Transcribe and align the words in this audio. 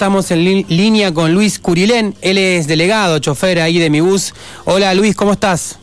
Estamos 0.00 0.30
en 0.30 0.64
línea 0.66 1.12
con 1.12 1.34
Luis 1.34 1.58
Curilén, 1.58 2.14
él 2.22 2.38
es 2.38 2.66
delegado, 2.66 3.18
chofer 3.18 3.60
ahí 3.60 3.78
de 3.78 3.90
mi 3.90 4.00
bus. 4.00 4.32
Hola 4.64 4.94
Luis, 4.94 5.14
¿cómo 5.14 5.32
estás? 5.32 5.78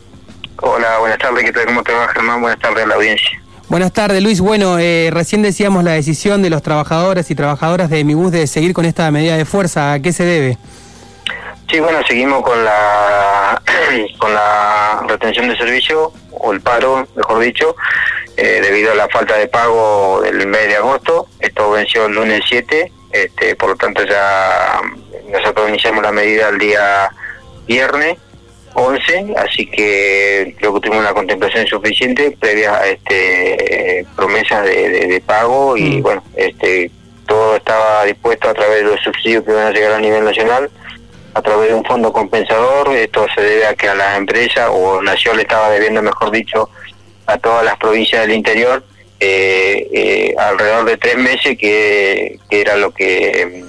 Hola, 0.60 0.98
buenas 0.98 1.20
tardes, 1.20 1.44
¿qué 1.44 1.54
tal? 1.54 1.68
¿Cómo 1.68 1.84
te 1.84 1.94
va 1.94 2.08
Germán? 2.08 2.42
Buenas 2.42 2.60
tardes 2.60 2.84
a 2.84 2.88
la 2.88 2.96
audiencia. 2.96 3.40
Buenas 3.70 3.94
tardes 3.94 4.24
Luis, 4.24 4.42
bueno, 4.42 4.80
eh, 4.80 5.12
recién 5.14 5.44
decíamos 5.44 5.84
la 5.84 5.92
decisión 5.92 6.42
de 6.42 6.50
los 6.50 6.64
trabajadores 6.64 7.30
y 7.30 7.36
trabajadoras 7.36 7.92
de 7.92 8.04
mi 8.04 8.16
bus 8.16 8.32
de 8.32 8.48
seguir 8.48 8.74
con 8.74 8.86
esta 8.86 9.12
medida 9.12 9.38
de 9.38 9.46
fuerza, 9.46 9.94
¿a 9.94 10.00
qué 10.00 10.12
se 10.12 10.24
debe? 10.24 10.58
Sí, 11.70 11.80
bueno, 11.80 12.00
seguimos 12.08 12.42
con 12.42 12.66
la, 12.66 13.62
con 14.18 14.34
la 14.34 15.04
retención 15.08 15.48
de 15.48 15.56
servicio, 15.58 16.12
o 16.32 16.54
el 16.54 16.62
paro, 16.62 17.08
mejor 17.16 17.40
dicho, 17.40 17.76
eh, 18.36 18.62
debido 18.64 18.94
a 18.94 18.96
la 18.96 19.08
falta 19.10 19.38
de 19.38 19.48
pago 19.48 20.22
del 20.24 20.48
mes 20.48 20.70
de 20.70 20.78
agosto. 20.78 21.28
Esto 21.40 21.70
venció 21.70 22.08
el 22.08 22.16
lunes 22.16 22.42
7 22.50 22.94
este, 23.24 23.56
por 23.56 23.70
lo 23.70 23.76
tanto 23.76 24.04
ya 24.06 24.82
nosotros 25.32 25.70
iniciamos 25.70 26.04
la 26.04 26.12
medida 26.12 26.50
el 26.50 26.58
día 26.58 27.10
viernes 27.68 28.18
11, 28.74 29.34
así 29.38 29.66
que 29.66 30.56
creo 30.60 30.74
que 30.76 30.82
tuvimos 30.82 31.04
una 31.04 31.14
contemplación 31.14 31.66
suficiente 31.66 32.38
previa 32.40 32.76
a 32.76 32.88
este, 32.88 34.06
promesas 34.16 34.64
de, 34.66 35.22
pago 35.26 35.76
y 35.76 35.98
mm. 35.98 36.04
bueno, 36.04 36.24
este, 36.36 36.92
todo 37.26 37.56
estaba 37.56 38.06
dispuesto 38.06 38.50
a 38.50 38.54
través 38.54 38.84
de 38.84 38.92
los 38.92 39.00
subsidios 39.02 39.44
que 39.44 39.52
van 39.52 39.68
a 39.68 39.72
llegar 39.72 39.94
a 39.94 40.00
nivel 40.00 40.24
nacional, 40.24 40.70
a 41.34 41.42
través 41.42 41.70
de 41.70 41.76
un 41.76 41.86
fondo 41.86 42.14
compensador. 42.14 42.96
Esto 42.96 43.26
se 43.34 43.42
debe 43.42 43.66
a 43.66 43.74
que 43.74 43.90
a 43.90 43.96
las 43.96 44.16
empresas, 44.16 44.70
o 44.72 45.02
Nación 45.02 45.38
le 45.38 45.42
estaba 45.42 45.72
debiendo, 45.72 46.04
mejor 46.04 46.30
dicho, 46.30 46.70
a 47.26 47.38
todas 47.40 47.66
las 47.66 47.78
provincias 47.78 48.22
del 48.22 48.36
interior 48.36 48.84
eh, 49.20 49.67
eh, 49.92 50.36
alrededor 50.38 50.86
de 50.86 50.98
tres 50.98 51.18
meses, 51.18 51.58
que, 51.58 52.40
era 52.50 52.76
lo 52.76 52.92
que 52.92 53.42
em, 53.42 53.66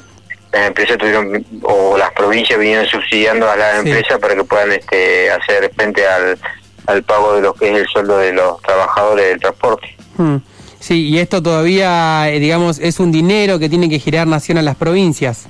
las 0.52 0.68
empresas 0.68 0.98
tuvieron, 0.98 1.44
o 1.62 1.96
las 1.98 2.12
provincias 2.12 2.58
vinieron 2.58 2.86
subsidiando 2.86 3.50
a 3.50 3.56
las 3.56 3.78
empresas 3.78 4.18
para 4.18 4.34
que 4.34 4.44
puedan 4.44 4.72
este, 4.72 5.30
hacer 5.30 5.70
frente 5.74 6.06
al, 6.06 6.38
al 6.86 7.02
pago 7.02 7.34
de 7.34 7.42
lo 7.42 7.54
que 7.54 7.70
es 7.70 7.78
el 7.80 7.86
sueldo 7.86 8.18
de 8.18 8.32
los 8.32 8.60
trabajadores 8.62 9.26
del 9.28 9.40
transporte. 9.40 9.94
Hmm. 10.16 10.36
Sí, 10.80 11.08
y 11.08 11.18
esto 11.18 11.42
todavía, 11.42 12.30
eh, 12.30 12.38
digamos, 12.38 12.78
es 12.78 13.00
un 13.00 13.10
dinero 13.10 13.58
que 13.58 13.68
tiene 13.68 13.88
que 13.88 13.98
girar 13.98 14.26
Nación 14.26 14.58
a 14.58 14.62
las 14.62 14.76
provincias. 14.76 15.46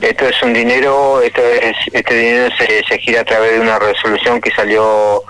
Esto 0.00 0.28
es 0.28 0.40
un 0.42 0.52
dinero, 0.52 1.20
esto 1.20 1.40
es, 1.40 1.74
este 1.92 2.14
dinero 2.14 2.54
se, 2.56 2.84
se 2.84 2.98
gira 2.98 3.22
a 3.22 3.24
través 3.24 3.54
de 3.54 3.60
una 3.60 3.78
resolución 3.78 4.40
que 4.40 4.50
salió 4.52 5.24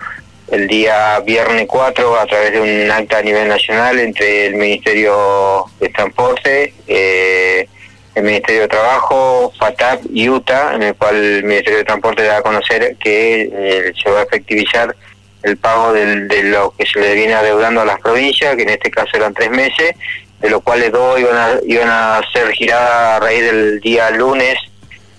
el 0.50 0.66
día 0.66 1.20
viernes 1.20 1.66
4 1.66 2.18
a 2.18 2.26
través 2.26 2.52
de 2.52 2.60
un 2.60 2.90
acta 2.90 3.18
a 3.18 3.22
nivel 3.22 3.48
nacional 3.48 3.98
entre 3.98 4.46
el 4.46 4.54
Ministerio 4.54 5.64
de 5.80 5.88
Transporte, 5.90 6.72
eh, 6.86 7.68
el 8.14 8.22
Ministerio 8.22 8.62
de 8.62 8.68
Trabajo, 8.68 9.52
FATAP 9.58 10.02
y 10.12 10.28
UTA, 10.28 10.74
en 10.74 10.82
el 10.82 10.94
cual 10.94 11.16
el 11.16 11.44
Ministerio 11.44 11.78
de 11.78 11.84
Transporte 11.84 12.22
da 12.22 12.38
a 12.38 12.42
conocer 12.42 12.96
que 12.96 13.50
eh, 13.52 13.92
se 14.02 14.10
va 14.10 14.20
a 14.20 14.24
efectivizar 14.24 14.94
el 15.42 15.56
pago 15.56 15.92
de 15.92 16.42
lo 16.44 16.74
que 16.76 16.84
se 16.84 16.98
le 16.98 17.14
viene 17.14 17.34
adeudando 17.34 17.82
a 17.82 17.84
las 17.84 18.00
provincias, 18.00 18.56
que 18.56 18.62
en 18.62 18.70
este 18.70 18.90
caso 18.90 19.10
eran 19.14 19.34
tres 19.34 19.50
meses, 19.50 19.92
de 20.40 20.50
los 20.50 20.62
cuales 20.62 20.90
dos 20.90 21.18
iban 21.20 21.36
a, 21.36 21.60
iban 21.64 21.88
a 21.88 22.20
ser 22.32 22.50
giradas 22.52 22.90
a 22.90 23.20
raíz 23.20 23.42
del 23.42 23.80
día 23.80 24.10
lunes. 24.10 24.56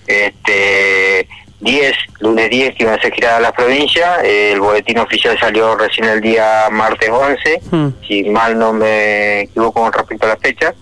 Este, 0.06 1.26
10, 1.60 1.96
lunes 2.20 2.50
10 2.50 2.74
que 2.74 2.82
iban 2.84 2.98
a 2.98 3.02
ser 3.02 3.12
giradas 3.12 3.42
las 3.42 3.52
provincias, 3.52 4.24
el 4.24 4.60
boletín 4.60 4.98
oficial 4.98 5.38
salió 5.38 5.76
recién 5.76 6.08
el 6.08 6.20
día 6.20 6.68
martes 6.70 7.10
11, 7.10 7.60
hmm. 7.70 7.88
si 8.06 8.24
mal 8.24 8.58
no 8.58 8.72
me 8.72 9.42
equivoco 9.42 9.82
con 9.82 9.92
respecto 9.92 10.26
a 10.26 10.30
la 10.30 10.36
fecha, 10.36 10.74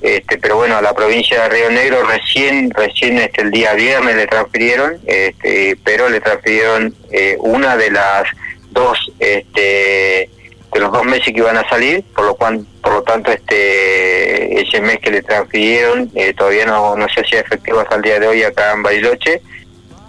este, 0.00 0.38
pero 0.38 0.56
bueno, 0.56 0.76
a 0.76 0.82
la 0.82 0.94
provincia 0.94 1.42
de 1.42 1.48
Río 1.48 1.70
Negro 1.70 2.02
recién, 2.04 2.70
recién 2.70 3.18
este, 3.18 3.42
el 3.42 3.50
día 3.50 3.74
viernes 3.74 4.16
le 4.16 4.26
transfirieron, 4.26 4.98
este, 5.04 5.76
pero 5.84 6.08
le 6.08 6.20
transfirieron 6.20 6.94
eh, 7.10 7.36
una 7.40 7.76
de 7.76 7.90
las 7.90 8.24
dos, 8.70 9.12
este, 9.18 10.30
de 10.72 10.80
los 10.80 10.92
dos 10.92 11.04
meses 11.04 11.24
que 11.24 11.40
iban 11.40 11.56
a 11.56 11.68
salir, 11.68 12.04
por 12.14 12.24
lo 12.24 12.34
cual, 12.36 12.64
por 12.82 12.92
lo 12.92 13.02
tanto, 13.02 13.32
este, 13.32 14.60
ese 14.60 14.80
mes 14.80 14.98
que 14.98 15.10
le 15.10 15.22
transfirieron 15.22 16.10
eh, 16.14 16.32
todavía 16.34 16.66
no, 16.66 16.94
no 16.96 17.08
se 17.08 17.20
hacía 17.20 17.40
efectivo 17.40 17.80
hasta 17.80 17.96
el 17.96 18.02
día 18.02 18.20
de 18.20 18.28
hoy 18.28 18.42
acá 18.42 18.72
en 18.72 18.82
Bariloche 18.82 19.42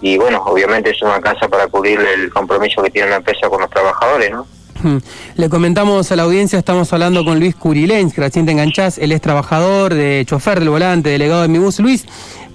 y 0.02 0.18
bueno, 0.18 0.44
obviamente 0.46 0.92
eso 0.92 1.06
no 1.06 1.14
alcanza 1.14 1.48
para 1.48 1.68
cubrir 1.68 2.00
el 2.00 2.32
compromiso 2.32 2.82
que 2.84 2.90
tiene 2.90 3.10
la 3.10 3.16
empresa 3.18 3.50
con 3.50 3.62
los 3.62 3.70
trabajadores, 3.70 4.32
¿no? 4.32 4.46
Hmm. 4.84 4.98
Le 5.36 5.50
comentamos 5.50 6.12
a 6.12 6.16
la 6.16 6.24
audiencia, 6.24 6.60
estamos 6.60 6.94
hablando 6.94 7.26
con 7.26 7.40
Luis 7.40 7.56
Curilens, 7.56 8.14
que 8.14 8.22
recién 8.22 8.46
te 8.46 8.52
enganchás, 8.52 9.00
él 9.00 9.12
es 9.12 9.22
trabajador, 9.22 9.94
de 9.94 10.24
chofer 10.28 10.60
del 10.60 10.70
volante, 10.70 11.10
delegado 11.10 11.42
de 11.42 11.48
mi 11.48 11.58
bus. 11.58 11.80
Luis, 11.80 12.06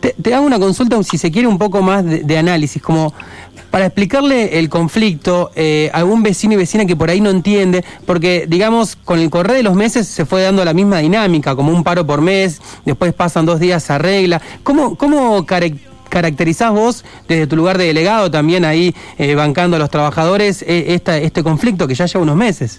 te, 0.01 0.35
hago 0.35 0.47
una 0.47 0.59
consulta, 0.59 1.03
si 1.03 1.19
se 1.19 1.33
quiere, 1.33 1.49
un 1.49 1.59
poco 1.59 1.83
más 1.83 2.05
de, 2.05 2.39
análisis, 2.39 2.81
como 2.81 3.13
para 3.71 3.87
explicarle 3.87 4.59
el 4.59 4.69
conflicto 4.69 5.51
eh, 5.57 5.91
a 5.93 5.99
algún 5.99 6.23
vecino 6.23 6.55
y 6.55 6.57
vecina 6.57 6.85
que 6.85 6.95
por 6.95 7.11
ahí 7.11 7.21
no 7.21 7.31
entiende, 7.31 7.85
porque 8.07 8.47
digamos, 8.47 8.97
con 8.97 9.19
el 9.19 9.31
correr 9.31 9.57
de 9.57 9.63
los 9.63 9.75
meses 9.75 10.07
se 10.07 10.27
fue 10.27 10.43
dando 10.43 10.65
la 10.65 10.75
misma 10.75 10.99
dinámica, 10.99 11.57
como 11.57 11.73
un 11.73 11.83
paro 11.83 12.07
por 12.07 12.21
mes, 12.21 12.61
después 12.85 13.15
pasan 13.15 13.47
dos 13.47 13.59
días, 13.59 13.83
se 13.83 13.95
arregla. 13.95 14.41
¿Cómo, 14.63 14.97
cómo 14.97 15.45
caracterizás 16.13 16.71
vos 16.73 17.05
desde 17.27 17.47
tu 17.47 17.57
lugar 17.57 17.79
de 17.79 17.87
delegado 17.87 18.31
también 18.31 18.67
ahí 18.67 18.95
eh, 19.19 19.35
bancando 19.35 19.77
a 19.77 19.81
los 19.81 19.89
trabajadores 19.89 20.61
eh, 20.61 20.95
esta, 20.95 21.17
este 21.17 21.43
conflicto 21.43 21.89
que 21.89 21.95
ya 21.95 22.05
lleva 22.05 22.23
unos 22.23 22.37
meses? 22.37 22.79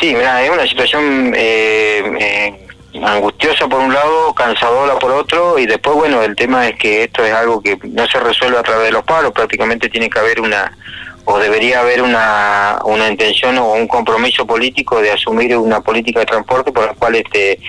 Sí, 0.00 0.14
mira, 0.14 0.42
es 0.42 0.50
una 0.50 0.66
situación 0.66 1.32
eh, 1.36 2.66
angustiosa 3.02 3.68
por 3.68 3.80
un 3.80 3.94
lado, 3.94 4.34
cansadora 4.34 4.98
por 4.98 5.12
otro, 5.12 5.58
y 5.60 5.66
después, 5.66 5.96
bueno, 5.96 6.22
el 6.22 6.34
tema 6.34 6.66
es 6.66 6.76
que 6.76 7.04
esto 7.04 7.24
es 7.24 7.32
algo 7.32 7.60
que 7.62 7.78
no 7.84 8.06
se 8.08 8.18
resuelve 8.18 8.58
a 8.58 8.62
través 8.62 8.86
de 8.86 8.92
los 8.92 9.04
paros, 9.04 9.32
prácticamente 9.32 9.88
tiene 9.88 10.10
que 10.10 10.18
haber 10.18 10.40
una, 10.40 10.76
o 11.24 11.38
debería 11.38 11.80
haber 11.80 12.02
una, 12.02 12.80
una 12.84 13.08
intención 13.08 13.58
o 13.58 13.74
un 13.74 13.86
compromiso 13.86 14.44
político 14.44 15.00
de 15.00 15.12
asumir 15.12 15.56
una 15.56 15.80
política 15.80 16.20
de 16.20 16.26
transporte 16.26 16.72
por 16.72 16.86
la 16.86 16.94
cual 16.94 17.14
este, 17.14 17.60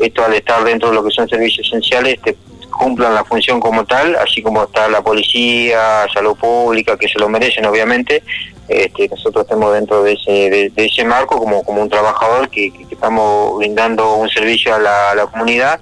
esto 0.00 0.24
al 0.24 0.34
estar 0.34 0.64
dentro 0.64 0.88
de 0.88 0.96
lo 0.96 1.04
que 1.04 1.10
son 1.10 1.28
servicios 1.28 1.66
esenciales, 1.68 2.14
este, 2.14 2.36
cumplan 2.72 3.14
la 3.14 3.24
función 3.24 3.60
como 3.60 3.84
tal, 3.84 4.16
así 4.16 4.42
como 4.42 4.64
está 4.64 4.88
la 4.88 5.02
policía, 5.02 6.06
salud 6.12 6.36
pública, 6.36 6.96
que 6.96 7.08
se 7.08 7.18
lo 7.18 7.28
merecen 7.28 7.66
obviamente, 7.66 8.22
este, 8.68 9.08
nosotros 9.08 9.44
estamos 9.44 9.74
dentro 9.74 10.02
de 10.02 10.14
ese, 10.14 10.30
de, 10.30 10.72
ese 10.76 11.04
marco 11.04 11.38
como, 11.38 11.62
como 11.62 11.82
un 11.82 11.90
trabajador 11.90 12.48
que, 12.48 12.72
estamos 12.90 13.58
brindando 13.58 14.14
un 14.14 14.28
servicio 14.28 14.74
a 14.74 14.78
la, 14.78 15.26
comunidad. 15.30 15.80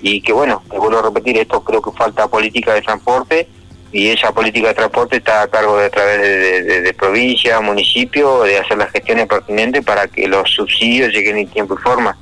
Y 0.00 0.20
que 0.20 0.32
bueno, 0.32 0.62
te 0.70 0.78
vuelvo 0.78 0.98
a 0.98 1.02
repetir, 1.02 1.38
esto 1.38 1.64
creo 1.64 1.82
que 1.82 1.90
falta 1.92 2.28
política 2.28 2.72
de 2.74 2.82
transporte 2.82 3.48
y 3.90 4.08
esa 4.08 4.30
política 4.32 4.68
de 4.68 4.74
transporte 4.74 5.16
está 5.16 5.42
a 5.42 5.48
cargo 5.48 5.76
de 5.76 5.86
a 5.86 5.90
través 5.90 6.20
de, 6.20 6.82
de, 6.82 6.94
provincia, 6.94 7.60
municipio, 7.60 8.42
de 8.42 8.58
hacer 8.58 8.78
las 8.78 8.92
gestiones 8.92 9.26
pertinentes 9.26 9.84
para 9.84 10.06
que 10.06 10.28
los 10.28 10.50
subsidios 10.50 11.12
lleguen 11.12 11.38
en 11.38 11.48
tiempo 11.48 11.74
y 11.74 11.82
forma 11.82 12.16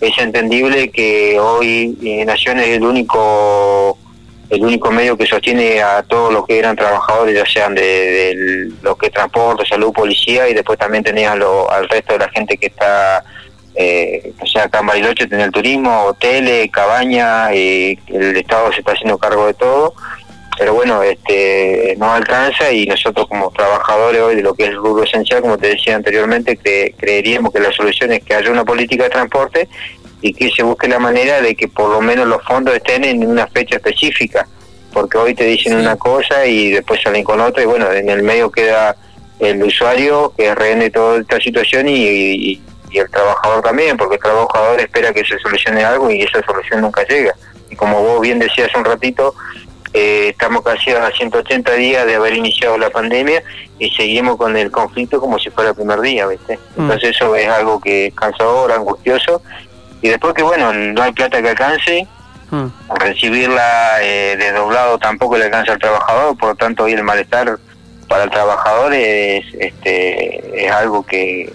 es 0.00 0.18
entendible 0.18 0.90
que 0.90 1.38
hoy 1.38 1.96
eh, 2.02 2.24
Nación 2.24 2.58
es 2.58 2.68
el 2.68 2.82
único 2.82 3.98
el 4.48 4.64
único 4.64 4.90
medio 4.90 5.16
que 5.16 5.26
sostiene 5.26 5.80
a 5.80 6.02
todos 6.02 6.32
los 6.32 6.44
que 6.44 6.58
eran 6.58 6.74
trabajadores, 6.74 7.36
ya 7.36 7.46
sean 7.46 7.72
de, 7.72 8.68
lo 8.82 8.96
que 8.96 9.08
transporte, 9.08 9.64
salud, 9.64 9.92
policía, 9.92 10.48
y 10.48 10.54
después 10.54 10.76
también 10.76 11.04
tenías 11.04 11.38
lo, 11.38 11.70
al 11.70 11.88
resto 11.88 12.14
de 12.14 12.18
la 12.18 12.28
gente 12.30 12.56
que 12.56 12.66
está, 12.66 13.22
eh, 13.76 14.32
o 14.40 14.46
sea, 14.46 14.64
acá 14.64 14.80
en 14.80 14.86
Bariloche 14.88 15.28
tenía 15.28 15.44
el 15.44 15.52
turismo, 15.52 16.02
hoteles, 16.02 16.68
cabaña, 16.72 17.54
y 17.54 17.96
el 18.08 18.36
Estado 18.36 18.72
se 18.72 18.80
está 18.80 18.90
haciendo 18.90 19.18
cargo 19.18 19.46
de 19.46 19.54
todo 19.54 19.94
pero 20.60 20.74
bueno, 20.74 21.02
este 21.02 21.96
no 21.96 22.12
alcanza 22.12 22.70
y 22.70 22.84
nosotros 22.84 23.26
como 23.28 23.50
trabajadores 23.50 24.20
hoy 24.20 24.36
de 24.36 24.42
lo 24.42 24.52
que 24.52 24.64
es 24.64 24.68
el 24.68 24.76
rubro 24.76 25.04
esencial, 25.04 25.40
como 25.40 25.56
te 25.56 25.68
decía 25.68 25.96
anteriormente, 25.96 26.58
creeríamos 26.98 27.50
que 27.50 27.60
la 27.60 27.72
solución 27.72 28.12
es 28.12 28.22
que 28.22 28.34
haya 28.34 28.50
una 28.50 28.62
política 28.62 29.04
de 29.04 29.08
transporte 29.08 29.68
y 30.20 30.34
que 30.34 30.50
se 30.50 30.62
busque 30.62 30.86
la 30.86 30.98
manera 30.98 31.40
de 31.40 31.54
que 31.54 31.66
por 31.66 31.88
lo 31.88 32.02
menos 32.02 32.28
los 32.28 32.44
fondos 32.44 32.74
estén 32.74 33.04
en 33.04 33.26
una 33.26 33.46
fecha 33.46 33.76
específica, 33.76 34.46
porque 34.92 35.16
hoy 35.16 35.34
te 35.34 35.44
dicen 35.44 35.76
una 35.76 35.96
cosa 35.96 36.44
y 36.44 36.72
después 36.72 37.00
salen 37.00 37.24
con 37.24 37.40
otra 37.40 37.62
y 37.62 37.66
bueno, 37.66 37.90
en 37.90 38.10
el 38.10 38.22
medio 38.22 38.50
queda 38.50 38.94
el 39.38 39.62
usuario 39.62 40.34
que 40.36 40.54
rehende 40.54 40.90
toda 40.90 41.20
esta 41.20 41.40
situación 41.40 41.88
y, 41.88 42.60
y 42.90 42.98
el 42.98 43.08
trabajador 43.08 43.62
también, 43.62 43.96
porque 43.96 44.16
el 44.16 44.20
trabajador 44.20 44.78
espera 44.78 45.10
que 45.14 45.24
se 45.24 45.38
solucione 45.38 45.82
algo 45.82 46.10
y 46.10 46.20
esa 46.20 46.42
solución 46.42 46.82
nunca 46.82 47.02
llega. 47.06 47.34
Y 47.70 47.76
como 47.76 48.02
vos 48.02 48.20
bien 48.20 48.38
decías 48.38 48.68
un 48.76 48.84
ratito, 48.84 49.34
eh, 49.92 50.28
estamos 50.28 50.62
casi 50.62 50.90
a 50.90 51.10
180 51.10 51.72
días 51.74 52.06
de 52.06 52.14
haber 52.14 52.34
iniciado 52.34 52.78
la 52.78 52.90
pandemia 52.90 53.42
y 53.78 53.90
seguimos 53.90 54.36
con 54.36 54.56
el 54.56 54.70
conflicto 54.70 55.20
como 55.20 55.38
si 55.38 55.50
fuera 55.50 55.70
el 55.70 55.76
primer 55.76 56.00
día, 56.00 56.26
¿viste? 56.26 56.58
Mm. 56.76 56.82
Entonces 56.82 57.10
eso 57.10 57.34
es 57.34 57.48
algo 57.48 57.80
que 57.80 58.06
es 58.06 58.14
cansador, 58.14 58.70
angustioso. 58.70 59.42
Y 60.00 60.08
después 60.08 60.34
que, 60.34 60.42
bueno, 60.42 60.72
no 60.72 61.02
hay 61.02 61.12
plata 61.12 61.42
que 61.42 61.48
alcance, 61.48 62.06
mm. 62.50 62.66
recibirla 63.00 64.02
eh, 64.02 64.36
desdoblado 64.38 64.98
tampoco 64.98 65.36
le 65.36 65.46
alcanza 65.46 65.72
al 65.72 65.78
trabajador, 65.78 66.36
por 66.36 66.50
lo 66.50 66.54
tanto 66.54 66.84
hoy 66.84 66.92
el 66.92 67.02
malestar 67.02 67.58
para 68.08 68.24
el 68.24 68.30
trabajador 68.30 68.92
es, 68.92 69.44
este, 69.58 70.66
es 70.66 70.70
algo 70.70 71.04
que, 71.04 71.52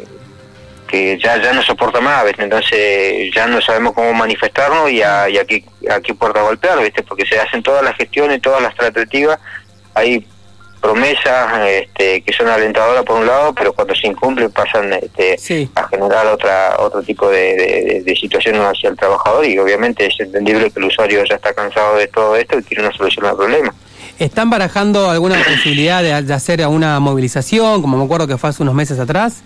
ya 1.22 1.42
ya 1.42 1.54
no 1.54 1.62
soporta 1.62 2.02
más, 2.02 2.26
entonces 2.38 3.32
ya 3.34 3.48
no 3.48 3.62
sabemos 3.62 3.94
cómo 3.94 4.14
manifestarnos 4.14 4.92
y 4.92 5.02
a, 5.02 5.30
y 5.30 5.38
a, 5.38 5.46
qué, 5.46 5.64
a 5.90 6.00
qué 6.00 6.14
puerta 6.14 6.42
golpear, 6.42 6.82
¿viste? 6.82 7.04
porque 7.04 7.26
se 7.26 7.40
hacen 7.40 7.64
todas 7.64 7.84
las 7.84 7.96
gestiones, 7.96 8.42
todas 8.42 8.62
las 8.62 8.76
tratativas, 8.76 9.40
hay 9.94 10.26
promesas 10.82 11.68
este, 11.68 12.22
que 12.22 12.32
son 12.34 12.48
alentadoras 12.48 13.04
por 13.04 13.20
un 13.20 13.26
lado, 13.26 13.54
pero 13.54 13.74
cuando 13.74 13.96
se 13.96 14.08
incumplen 14.08 14.52
pasan 14.52 14.94
este, 14.94 15.70
a 15.74 15.88
generar 15.88 16.28
otra 16.28 16.76
otro 16.78 17.02
tipo 17.02 17.28
de, 17.28 18.04
de, 18.06 18.16
situaciones 18.16 18.62
hacia 18.62 18.90
el 18.90 18.96
trabajador 18.96 19.46
y 19.46 19.58
obviamente 19.58 20.06
es 20.06 20.20
entendible 20.20 20.70
que 20.70 20.80
el 20.80 20.86
usuario 20.86 21.24
ya 21.26 21.36
está 21.36 21.54
cansado 21.54 21.98
de 21.98 22.08
todo 22.08 22.36
esto 22.36 22.60
y 22.60 22.64
quiere 22.64 22.84
una 22.84 22.96
solución 22.96 23.26
al 23.26 23.36
problema. 23.36 23.74
¿Están 24.20 24.50
barajando 24.50 25.10
alguna 25.10 25.44
posibilidad 25.44 26.04
de, 26.04 26.34
hacer 26.34 26.62
alguna 26.62 27.00
movilización, 27.00 27.82
como 27.82 27.98
me 27.98 28.06
acuerdo 28.06 28.28
que 28.28 28.38
fue 28.38 28.50
hace 28.50 28.62
unos 28.62 28.76
meses 28.76 29.00
atrás? 29.00 29.42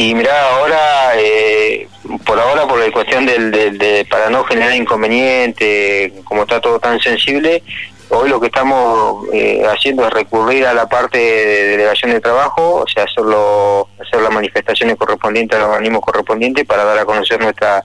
Y 0.00 0.14
mira, 0.14 0.32
ahora, 0.54 1.12
eh, 1.16 1.86
por 2.24 2.40
ahora, 2.40 2.66
por 2.66 2.78
la 2.78 2.90
cuestión 2.90 3.26
del, 3.26 3.50
de, 3.50 4.06
para 4.08 4.30
no 4.30 4.44
generar 4.44 4.74
inconveniente, 4.74 6.14
como 6.24 6.44
está 6.44 6.58
todo 6.58 6.80
tan 6.80 6.98
sensible, 7.00 7.62
hoy 8.08 8.30
lo 8.30 8.40
que 8.40 8.46
estamos 8.46 9.26
eh, 9.30 9.62
haciendo 9.66 10.06
es 10.06 10.10
recurrir 10.14 10.64
a 10.64 10.72
la 10.72 10.88
parte 10.88 11.18
de 11.18 11.68
delegación 11.68 12.12
de 12.12 12.20
trabajo, 12.20 12.76
o 12.76 12.88
sea, 12.88 13.04
hacerlo, 13.04 13.88
hacer 14.00 14.22
las 14.22 14.32
manifestaciones 14.32 14.96
correspondientes 14.96 15.58
a 15.58 15.64
los 15.64 15.68
organismos 15.68 16.00
correspondientes 16.00 16.64
para 16.64 16.84
dar 16.84 16.98
a 16.98 17.04
conocer 17.04 17.38
nuestra 17.38 17.84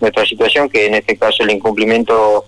nuestra 0.00 0.24
situación, 0.24 0.66
que 0.70 0.86
en 0.86 0.94
este 0.94 1.18
caso 1.18 1.42
el 1.42 1.50
incumplimiento 1.50 2.46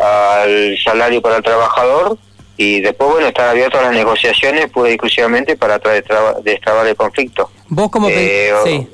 al 0.00 0.76
salario 0.82 1.22
para 1.22 1.36
el 1.36 1.44
trabajador 1.44 2.18
y 2.60 2.80
después, 2.80 3.08
bueno, 3.08 3.28
estar 3.28 3.48
abierto 3.48 3.78
a 3.78 3.82
las 3.82 3.92
negociaciones 3.92 4.68
pura 4.68 4.90
exclusivamente 4.90 5.56
para 5.56 5.78
destrabar 6.42 6.86
el 6.88 6.96
conflicto. 6.96 7.48
¿Vos 7.68 7.88
cómo 7.88 8.08
eh, 8.10 8.52
sí. 8.64 8.88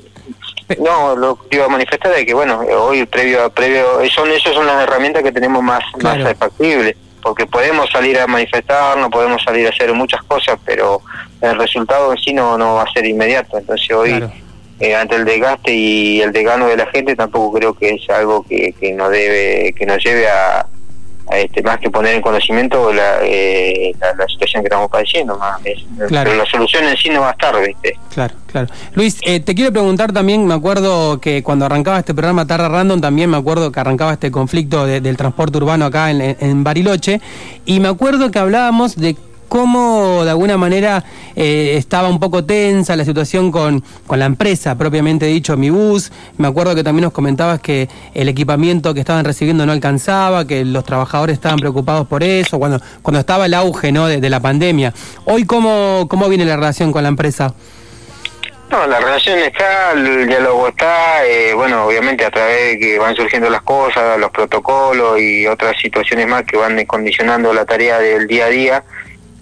No, 0.77 1.15
lo 1.15 1.35
que 1.35 1.57
iba 1.57 1.65
a 1.65 1.69
manifestar 1.69 2.13
es 2.13 2.25
que, 2.27 2.35
bueno, 2.35 2.59
hoy 2.59 3.07
previo, 3.07 3.49
previo 3.49 4.07
son, 4.13 4.29
esas 4.29 4.53
son 4.53 4.67
las 4.67 4.83
herramientas 4.83 5.23
que 5.23 5.31
tenemos 5.31 5.63
más, 5.63 5.83
más 6.03 6.37
factibles, 6.37 6.95
porque 7.23 7.47
podemos 7.47 7.89
salir 7.89 8.19
a 8.19 8.27
manifestar, 8.27 8.99
no 8.99 9.09
podemos 9.09 9.41
salir 9.43 9.65
a 9.65 9.71
hacer 9.71 9.91
muchas 9.93 10.21
cosas, 10.23 10.59
pero 10.63 11.01
el 11.41 11.57
resultado 11.57 12.11
en 12.11 12.19
sí 12.19 12.33
no, 12.33 12.59
no 12.59 12.75
va 12.75 12.83
a 12.83 12.93
ser 12.93 13.05
inmediato. 13.05 13.57
Entonces 13.57 13.89
hoy... 13.91 14.23
Eh, 14.77 14.93
ante 14.93 15.15
el 15.15 15.23
desgaste 15.23 15.73
y 15.73 16.19
el 16.19 16.33
desgano 16.33 16.67
de 16.67 16.75
la 16.75 16.85
gente 16.87 17.15
tampoco 17.15 17.57
creo 17.57 17.73
que 17.75 17.91
es 17.91 18.09
algo 18.09 18.43
que, 18.43 18.73
que 18.77 18.91
nos 18.91 19.09
debe 19.09 19.73
que 19.73 19.85
nos 19.85 20.03
lleve 20.03 20.27
a, 20.27 20.67
este, 21.31 21.63
más 21.63 21.79
que 21.79 21.89
poner 21.89 22.15
en 22.15 22.21
conocimiento 22.21 22.93
la, 22.93 23.17
eh, 23.23 23.93
la, 23.99 24.27
situación 24.27 24.61
que 24.61 24.67
estamos 24.67 24.89
padeciendo, 24.89 25.37
más 25.37 25.59
pero 25.97 26.35
la 26.35 26.45
solución 26.45 26.83
en 26.85 26.95
sí 26.97 27.09
no 27.09 27.21
va 27.21 27.29
a 27.29 27.31
estar, 27.31 27.55
¿viste? 27.65 27.97
Claro, 28.13 28.35
claro. 28.45 28.67
Luis, 28.93 29.19
eh, 29.23 29.39
te 29.39 29.55
quiero 29.55 29.71
preguntar 29.71 30.11
también, 30.11 30.45
me 30.45 30.53
acuerdo 30.53 31.19
que 31.19 31.41
cuando 31.41 31.65
arrancaba 31.65 31.99
este 31.99 32.13
programa 32.13 32.45
Tarra 32.45 32.69
Random, 32.69 33.01
también 33.01 33.29
me 33.29 33.37
acuerdo 33.37 33.71
que 33.71 33.79
arrancaba 33.79 34.13
este 34.13 34.29
conflicto 34.29 34.85
del 34.85 35.17
transporte 35.17 35.57
urbano 35.57 35.85
acá 35.85 36.11
en, 36.11 36.21
en 36.39 36.63
Bariloche, 36.63 37.21
y 37.65 37.79
me 37.79 37.87
acuerdo 37.87 38.29
que 38.29 38.39
hablábamos 38.39 38.95
de 38.95 39.15
cómo 39.47 40.23
de 40.23 40.31
alguna 40.31 40.57
manera 40.57 41.03
eh, 41.35 41.75
estaba 41.77 42.09
un 42.09 42.19
poco 42.19 42.43
tensa 42.45 42.95
la 42.95 43.05
situación 43.05 43.51
con, 43.51 43.83
con 44.07 44.19
la 44.19 44.25
empresa, 44.25 44.77
propiamente 44.77 45.25
dicho, 45.25 45.57
mi 45.57 45.69
bus. 45.69 46.11
Me 46.37 46.47
acuerdo 46.47 46.75
que 46.75 46.83
también 46.83 47.03
nos 47.03 47.13
comentabas 47.13 47.59
que 47.59 47.89
el 48.13 48.29
equipamiento 48.29 48.93
que 48.93 48.99
estaban 48.99 49.25
recibiendo 49.25 49.65
no 49.65 49.71
alcanzaba, 49.71 50.45
que 50.45 50.65
los 50.65 50.83
trabajadores 50.83 51.35
estaban 51.35 51.59
preocupados 51.59 52.07
por 52.07 52.23
eso, 52.23 52.59
cuando, 52.59 52.81
cuando 53.01 53.19
estaba 53.19 53.45
el 53.45 53.53
auge 53.53 53.91
¿no? 53.91 54.07
de, 54.07 54.29
la 54.29 54.39
pandemia. 54.39 54.93
Hoy, 55.25 55.45
¿cómo, 55.45 56.07
¿cómo 56.09 56.27
viene 56.29 56.45
la 56.45 56.55
relación 56.55 56.91
con 56.91 57.03
la 57.03 57.09
empresa? 57.09 57.53
No, 58.69 58.87
la 58.87 58.99
relación 58.99 59.37
está, 59.39 59.91
el 59.91 60.27
diálogo 60.27 60.67
está, 60.67 61.23
eh, 61.25 61.53
bueno, 61.53 61.85
obviamente 61.85 62.25
a 62.25 62.31
través 62.31 62.71
de 62.71 62.79
que 62.79 62.97
van 62.97 63.15
surgiendo 63.15 63.47
las 63.49 63.61
cosas, 63.61 64.17
los 64.19 64.31
protocolos 64.31 65.19
y 65.19 65.45
otras 65.45 65.77
situaciones 65.79 66.27
más 66.27 66.43
que 66.43 66.57
van 66.57 66.83
condicionando 66.85 67.53
la 67.53 67.65
tarea 67.65 67.99
del 67.99 68.25
día 68.25 68.45
a 68.45 68.49
día 68.49 68.83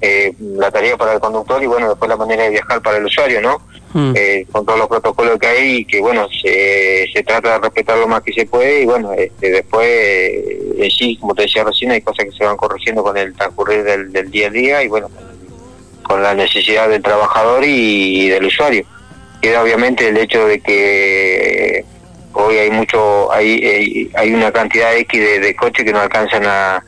eh, 0.05 0.33
la 0.57 0.69
tarea 0.69 0.97
para 0.97 1.13
el 1.13 1.21
conductor 1.21 1.63
y 1.63 1.65
bueno, 1.65 1.87
después 1.87 2.09
la 2.09 2.17
manera 2.17 2.43
de 2.43 2.49
viajar 2.49 2.81
para 2.81 2.97
el 2.97 3.05
usuario, 3.05 3.39
¿no? 3.39 3.61
Hmm. 3.93 4.11
Eh, 4.13 4.45
con 4.51 4.65
todos 4.65 4.77
los 4.77 4.89
protocolos 4.89 5.39
que 5.39 5.47
hay 5.47 5.75
y 5.77 5.85
que 5.85 6.01
bueno, 6.01 6.27
se, 6.41 7.07
se 7.13 7.23
trata 7.23 7.53
de 7.53 7.59
respetar 7.59 7.97
lo 7.97 8.07
más 8.09 8.21
que 8.21 8.33
se 8.33 8.45
puede 8.45 8.81
y 8.81 8.85
bueno, 8.85 9.13
este, 9.13 9.49
después 9.49 9.87
eh, 9.87 10.89
sí, 10.97 11.15
como 11.15 11.33
te 11.33 11.43
decía 11.43 11.63
recién, 11.63 11.91
hay 11.91 12.01
cosas 12.01 12.25
que 12.25 12.33
se 12.33 12.43
van 12.43 12.57
corrigiendo 12.57 13.01
con 13.01 13.15
el 13.15 13.33
transcurrir 13.33 13.85
del, 13.85 14.29
día 14.29 14.47
a 14.47 14.49
día 14.49 14.83
y 14.83 14.89
bueno, 14.89 15.09
con 16.01 16.21
la 16.21 16.33
necesidad 16.33 16.89
del 16.89 17.01
trabajador 17.01 17.63
y, 17.63 18.27
del 18.27 18.43
usuario. 18.43 18.83
Queda 19.41 19.63
obviamente 19.63 20.09
el 20.09 20.17
hecho 20.17 20.45
de 20.47 20.59
que 20.59 21.85
hoy 22.33 22.57
hay 22.57 22.71
mucho, 22.71 23.31
hay, 23.31 24.11
hay 24.15 24.33
una 24.33 24.51
cantidad 24.51 24.93
X 24.97 25.17
de, 25.17 25.39
de 25.39 25.55
coches 25.55 25.85
que 25.85 25.93
no 25.93 26.01
alcanzan 26.01 26.43
a 26.45 26.83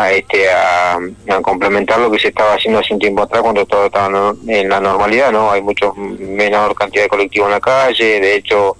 a 0.00 0.12
este 0.12 0.48
a, 0.50 0.98
complementar 1.42 1.98
lo 2.00 2.10
que 2.10 2.18
se 2.18 2.28
estaba 2.28 2.54
haciendo 2.54 2.80
hace 2.80 2.94
un 2.94 3.00
tiempo 3.00 3.22
atrás 3.22 3.42
cuando 3.42 3.66
todo 3.66 3.86
estaba 3.86 4.34
en 4.46 4.68
la 4.68 4.80
normalidad 4.80 5.32
no 5.32 5.50
hay 5.50 5.62
mucho 5.62 5.94
menor 5.94 6.74
cantidad 6.74 7.04
de 7.04 7.08
colectivos 7.08 7.46
en 7.46 7.52
la 7.52 7.60
calle 7.60 8.20
de 8.20 8.34
hecho 8.36 8.76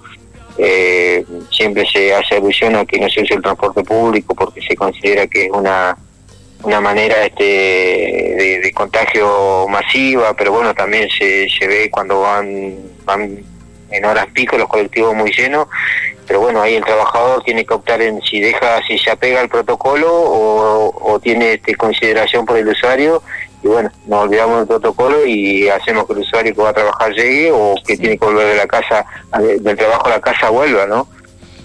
eh, 0.57 1.23
siempre 1.49 1.85
se 1.85 2.13
hace 2.13 2.35
alusión 2.35 2.75
a 2.75 2.85
que 2.85 2.99
no 2.99 3.09
se 3.09 3.21
use 3.21 3.35
el 3.35 3.41
transporte 3.41 3.83
público 3.83 4.35
porque 4.35 4.61
se 4.61 4.75
considera 4.75 5.27
que 5.27 5.45
es 5.45 5.51
una 5.51 5.97
una 6.63 6.79
manera 6.79 7.25
este 7.25 7.43
de, 7.43 8.71
contagio 8.73 9.67
masiva 9.67 10.33
pero 10.35 10.51
bueno 10.51 10.73
también 10.73 11.09
se, 11.09 11.47
se 11.49 11.67
ve 11.67 11.89
cuando 11.89 12.21
van 12.21 12.75
van 13.05 13.50
en 13.91 14.05
horas 14.05 14.27
pico 14.33 14.57
los 14.57 14.67
colectivos 14.67 15.13
muy 15.15 15.31
llenos 15.31 15.67
pero 16.31 16.39
bueno, 16.39 16.61
ahí 16.61 16.75
el 16.75 16.85
trabajador 16.85 17.43
tiene 17.43 17.65
que 17.65 17.73
optar 17.73 18.01
en 18.01 18.21
si 18.21 18.39
deja, 18.39 18.81
si 18.87 18.97
se 18.97 19.11
apega 19.11 19.41
al 19.41 19.49
protocolo 19.49 20.07
o, 20.09 21.19
tiene 21.21 21.55
este, 21.55 21.75
consideración 21.75 22.45
por 22.45 22.55
el 22.57 22.69
usuario 22.69 23.21
y 23.61 23.67
bueno, 23.67 23.91
nos 24.07 24.23
olvidamos 24.23 24.59
del 24.59 24.67
protocolo 24.67 25.25
y 25.25 25.67
hacemos 25.67 26.07
que 26.07 26.13
el 26.13 26.19
usuario 26.19 26.55
que 26.55 26.61
va 26.61 26.69
a 26.69 26.73
trabajar 26.73 27.11
llegue 27.11 27.51
o 27.51 27.75
que 27.85 27.97
tiene 27.97 28.17
que 28.17 28.25
volver 28.25 28.47
de 28.47 28.55
la 28.55 28.65
casa, 28.65 29.05
del 29.59 29.75
trabajo 29.75 30.07
a 30.07 30.11
la 30.11 30.21
casa 30.21 30.49
vuelva, 30.49 30.85
¿no? 30.85 31.05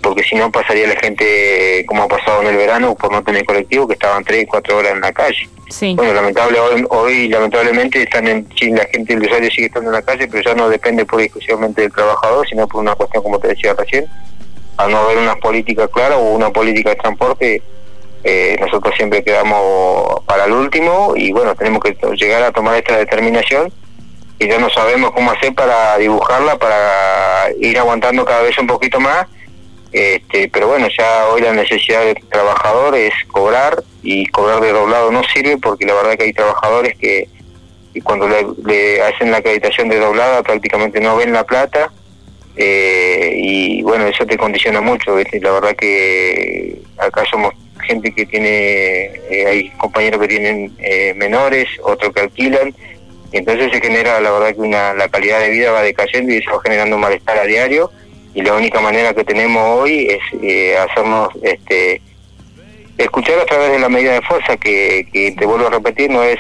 Porque 0.07 0.23
si 0.23 0.37
no 0.37 0.53
pasaría 0.53 0.87
la 0.87 0.95
gente, 1.01 1.85
como 1.89 2.05
ha 2.05 2.07
pasado 2.07 2.41
en 2.43 2.47
el 2.47 2.57
verano, 2.57 2.95
por 2.95 3.11
no 3.11 3.25
tener 3.25 3.45
colectivo, 3.45 3.89
que 3.89 3.95
estaban 3.95 4.23
tres, 4.23 4.47
cuatro 4.49 4.77
horas 4.77 4.93
en 4.93 5.01
la 5.01 5.13
calle. 5.13 5.49
Bueno, 5.97 6.15
lamentable, 6.15 6.61
hoy, 6.91 7.29
lamentablemente 7.29 8.05
están 8.05 8.29
en, 8.29 8.47
la 8.77 8.85
gente, 8.85 9.15
el 9.15 9.23
usuario 9.23 9.51
sigue 9.51 9.67
estando 9.67 9.91
en 9.91 9.95
la 9.95 10.03
calle, 10.03 10.29
pero 10.29 10.45
ya 10.45 10.55
no 10.55 10.69
depende 10.69 11.05
por 11.05 11.21
exclusivamente 11.21 11.83
del 11.83 11.93
trabajador, 11.93 12.47
sino 12.49 12.69
por 12.69 12.83
una 12.83 12.95
cuestión, 12.95 13.21
como 13.25 13.41
te 13.41 13.49
decía 13.49 13.75
recién, 13.75 14.07
al 14.77 14.93
no 14.93 14.99
haber 14.99 15.19
una 15.19 15.35
política 15.35 15.89
clara 15.89 16.17
o 16.19 16.37
una 16.37 16.51
política 16.51 16.91
de 16.91 16.97
transporte, 16.97 17.63
eh, 18.23 18.57
nosotros 18.61 18.95
siempre 18.97 19.25
quedamos 19.25 20.21
para 20.25 20.45
el 20.45 20.53
último 20.53 21.15
y 21.17 21.33
bueno, 21.33 21.57
tenemos 21.57 21.83
que 21.83 21.97
llegar 22.15 22.45
a 22.45 22.53
tomar 22.53 22.77
esta 22.77 22.97
determinación 22.97 23.73
y 24.39 24.47
ya 24.47 24.59
no 24.59 24.71
sabemos 24.71 25.11
cómo 25.11 25.33
hacer 25.33 25.53
para 25.53 25.99
dibujarla, 25.99 26.57
para 26.59 27.51
ir 27.59 27.77
aguantando 27.77 28.25
cada 28.25 28.43
vez 28.43 28.57
un 28.59 28.69
poquito 28.69 29.01
más. 29.01 29.27
Este, 29.93 30.49
pero 30.49 30.69
bueno, 30.69 30.89
ya 30.97 31.29
hoy 31.29 31.41
la 31.41 31.53
necesidad 31.53 32.05
del 32.05 32.17
trabajador 32.29 32.97
es 32.97 33.13
cobrar 33.29 33.83
y 34.03 34.27
cobrar 34.27 34.61
de 34.61 34.73
doblado 34.73 35.11
no 35.11 35.23
sirve 35.25 35.57
porque 35.59 35.87
la 35.87 35.95
verdad 35.95 36.17
que 36.17 36.25
hay 36.25 36.33
trabajadores 36.33 36.97
que, 36.99 37.29
cuando 38.05 38.29
le, 38.29 39.03
hacen 39.03 39.31
la 39.31 39.39
acreditación 39.39 39.89
de 39.89 39.99
doblada 39.99 40.43
prácticamente 40.43 41.01
no 41.01 41.17
ven 41.17 41.33
la 41.33 41.45
plata 41.45 41.91
eh, 42.57 43.33
y 43.37 43.83
bueno, 43.83 44.07
eso 44.07 44.27
te 44.27 44.37
condiciona 44.37 44.81
mucho, 44.81 45.17
la 45.17 45.53
verdad 45.53 45.77
que 45.77 46.79
acá 46.99 47.25
somos 47.31 47.53
gente 47.87 48.13
que 48.13 48.27
tiene, 48.27 49.13
eh, 49.31 49.47
hay 49.47 49.71
compañeros 49.71 50.21
que 50.21 50.29
tienen 50.29 50.73
eh, 50.79 51.15
menores, 51.15 51.69
otros 51.83 52.13
que 52.15 52.23
alquilan, 52.23 52.75
y 53.33 53.37
entonces 53.37 53.71
se 53.73 53.81
genera 53.81 54.21
la 54.21 54.31
verdad 54.31 54.55
que 54.55 54.61
una, 54.61 54.95
la 54.95 55.09
calidad 55.09 55.41
de 55.41 55.51
vida 55.51 55.71
va 55.71 55.83
decayendo 55.83 56.33
y 56.33 56.39
eso 56.39 56.53
va 56.53 56.63
generando 56.63 56.97
un 56.97 57.03
malestar 57.03 57.39
a 57.39 57.45
diario, 57.45 57.91
y 58.37 58.43
la 58.43 58.53
única 58.53 58.81
manera 58.83 59.15
que 59.15 59.25
tenemos 59.25 59.81
hoy 59.81 60.09
es 60.09 60.79
hacernos, 60.79 61.31
este 61.43 62.03
escuchar 62.99 63.39
a 63.41 63.47
través 63.47 63.73
de 63.73 63.79
la 63.79 63.89
medida 63.89 64.13
de 64.13 64.21
fuerza, 64.21 64.59
que, 64.59 65.35
te 65.37 65.47
vuelvo 65.47 65.69
a 65.69 65.71
repetir, 65.71 66.11
no 66.11 66.23
es 66.23 66.39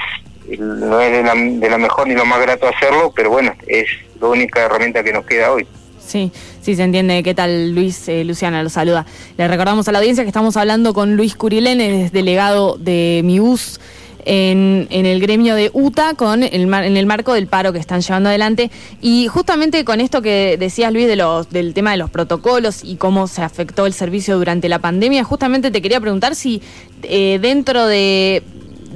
no 0.58 1.00
es 1.00 1.10
de 1.10 1.22
la, 1.22 1.34
de 1.34 1.70
la 1.70 1.78
mejor 1.78 2.06
ni 2.06 2.14
lo 2.14 2.26
más 2.26 2.40
grato 2.40 2.68
hacerlo, 2.68 3.12
pero 3.16 3.30
bueno, 3.30 3.52
es 3.66 3.86
la 4.20 4.28
única 4.28 4.60
herramienta 4.60 5.02
que 5.02 5.12
nos 5.12 5.24
queda 5.24 5.50
hoy. 5.50 5.66
Sí, 5.98 6.30
sí 6.60 6.76
se 6.76 6.84
entiende. 6.84 7.22
¿Qué 7.22 7.34
tal 7.34 7.74
Luis? 7.74 8.08
Eh, 8.08 8.24
Luciana 8.24 8.62
lo 8.62 8.68
saluda. 8.68 9.06
Le 9.38 9.48
recordamos 9.48 9.88
a 9.88 9.92
la 9.92 9.98
audiencia 9.98 10.22
que 10.22 10.28
estamos 10.28 10.56
hablando 10.56 10.94
con 10.94 11.16
Luis 11.16 11.34
Curilén, 11.34 11.80
es 11.80 12.12
delegado 12.12 12.76
de 12.78 13.22
MIUS 13.24 13.80
en, 14.26 14.88
en, 14.90 15.06
el 15.06 15.20
gremio 15.20 15.54
de 15.54 15.70
UTA 15.72 16.14
con 16.14 16.42
el 16.42 16.74
en 16.74 16.96
el 16.96 17.06
marco 17.06 17.32
del 17.32 17.46
paro 17.46 17.72
que 17.72 17.78
están 17.78 18.00
llevando 18.00 18.28
adelante. 18.28 18.70
Y 19.00 19.28
justamente 19.28 19.84
con 19.84 20.00
esto 20.00 20.20
que 20.20 20.56
decías, 20.58 20.92
Luis, 20.92 21.06
de 21.06 21.16
los, 21.16 21.48
del 21.48 21.72
tema 21.72 21.92
de 21.92 21.96
los 21.96 22.10
protocolos 22.10 22.82
y 22.84 22.96
cómo 22.96 23.28
se 23.28 23.42
afectó 23.42 23.86
el 23.86 23.92
servicio 23.92 24.36
durante 24.36 24.68
la 24.68 24.80
pandemia, 24.80 25.24
justamente 25.24 25.70
te 25.70 25.80
quería 25.80 26.00
preguntar 26.00 26.34
si 26.34 26.60
eh, 27.02 27.38
dentro 27.40 27.86
de 27.86 28.42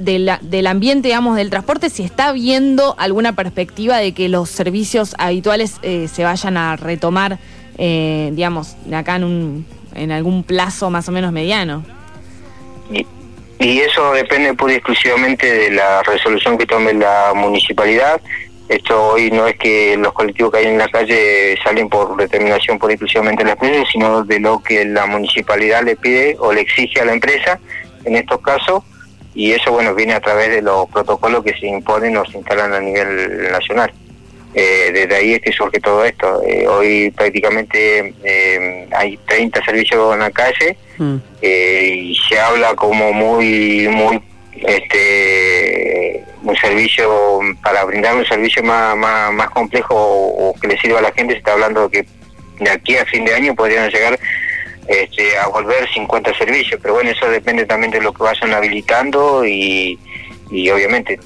del 0.01 0.67
ambiente, 0.67 1.09
digamos, 1.09 1.35
del 1.35 1.51
transporte, 1.51 1.91
si 1.91 2.01
está 2.01 2.31
viendo 2.31 2.95
alguna 2.97 3.35
perspectiva 3.35 3.97
de 3.97 4.13
que 4.13 4.29
los 4.29 4.49
servicios 4.49 5.13
habituales 5.19 5.75
eh, 5.83 6.07
se 6.11 6.23
vayan 6.23 6.57
a 6.57 6.75
retomar, 6.75 7.37
eh, 7.77 8.31
digamos, 8.33 8.77
acá 8.91 9.17
en, 9.17 9.23
un, 9.23 9.65
en 9.93 10.11
algún 10.11 10.43
plazo 10.43 10.89
más 10.89 11.07
o 11.07 11.11
menos 11.11 11.31
mediano. 11.31 11.83
Y 13.61 13.79
eso 13.79 14.13
depende 14.13 14.53
pura 14.53 14.73
y 14.73 14.75
exclusivamente 14.77 15.51
de 15.51 15.71
la 15.71 16.03
resolución 16.03 16.57
que 16.57 16.65
tome 16.65 16.93
la 16.93 17.31
municipalidad 17.35 18.19
esto 18.71 19.09
hoy 19.11 19.29
no 19.31 19.47
es 19.47 19.57
que 19.57 19.97
los 19.97 20.13
colectivos 20.13 20.53
que 20.53 20.59
hay 20.59 20.67
en 20.67 20.77
la 20.77 20.87
calle 20.87 21.57
salen 21.61 21.89
por 21.89 22.15
determinación 22.15 22.79
por 22.79 22.89
exclusivamente 22.89 23.43
de 23.43 23.47
la 23.47 23.53
empresa, 23.53 23.83
sino 23.91 24.23
de 24.23 24.39
lo 24.39 24.63
que 24.63 24.85
la 24.85 25.05
municipalidad 25.07 25.83
le 25.83 25.97
pide 25.97 26.37
o 26.39 26.53
le 26.53 26.61
exige 26.61 27.01
a 27.01 27.05
la 27.05 27.11
empresa 27.11 27.59
en 28.05 28.15
estos 28.15 28.39
casos, 28.39 28.81
y 29.33 29.51
eso 29.51 29.73
bueno 29.73 29.93
viene 29.93 30.13
a 30.13 30.21
través 30.21 30.51
de 30.51 30.61
los 30.61 30.87
protocolos 30.87 31.43
que 31.43 31.51
se 31.59 31.67
imponen 31.67 32.15
o 32.15 32.23
se 32.23 32.37
instalan 32.37 32.73
a 32.73 32.79
nivel 32.79 33.51
nacional. 33.51 33.91
Eh, 34.53 34.91
desde 34.93 35.15
ahí 35.15 35.33
es 35.33 35.41
que 35.41 35.51
surge 35.53 35.79
todo 35.79 36.03
esto. 36.03 36.41
Eh, 36.45 36.67
hoy 36.67 37.11
prácticamente 37.11 38.13
eh, 38.23 38.87
hay 38.91 39.17
30 39.25 39.63
servicios 39.63 40.13
en 40.13 40.19
la 40.19 40.31
calle 40.31 40.75
mm. 40.97 41.15
y 41.41 42.17
se 42.27 42.39
habla 42.39 42.75
como 42.75 43.13
muy 43.13 43.87
muy 43.87 44.21
este 44.53 46.23
un 46.43 46.55
servicio 46.57 47.39
para 47.63 47.85
brindar 47.85 48.15
un 48.15 48.25
servicio 48.25 48.61
más, 48.63 48.97
más, 48.97 49.49
complejo 49.51 49.95
o, 49.95 50.53
que 50.59 50.67
le 50.67 50.77
sirva 50.79 50.99
a 50.99 51.03
la 51.03 51.13
gente 51.13 51.33
se 51.33 51.39
está 51.39 51.53
hablando 51.53 51.87
de 51.87 52.01
que 52.01 52.09
de 52.59 52.69
aquí 52.71 52.97
a 52.97 53.05
fin 53.05 53.23
de 53.23 53.33
año 53.33 53.55
podrían 53.55 53.89
llegar 53.89 54.19
este, 54.87 55.37
a 55.37 55.47
volver 55.47 55.87
50 55.93 56.35
servicios 56.37 56.79
pero 56.81 56.95
bueno 56.95 57.11
eso 57.11 57.29
depende 57.29 57.65
también 57.65 57.91
de 57.91 58.01
lo 58.01 58.11
que 58.11 58.23
vayan 58.23 58.53
habilitando 58.53 59.45
y, 59.45 59.97
y 60.51 60.69
obviamente 60.69 61.19